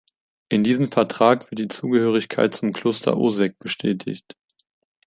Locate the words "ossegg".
3.17-3.57